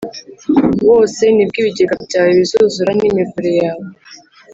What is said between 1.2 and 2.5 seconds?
Ni Bwo Ibigega Byawe